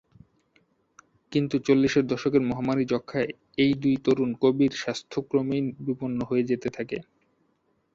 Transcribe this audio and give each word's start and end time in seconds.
কিন্তু 1.31 1.55
চল্লিশের 1.65 2.05
দশকের 2.07 2.43
মহামারী 2.49 2.83
যক্ষ্মায় 2.85 3.29
এই 3.57 3.71
দুই 3.81 3.95
তরুণ 4.05 4.31
কবির 4.41 4.73
স্বাস্থ্য 4.73 5.17
ক্রমেই 5.21 5.61
বিপন্ন 5.85 6.19
হয়ে 6.29 6.43
হতে 6.49 6.69
থাকে। 6.77 6.97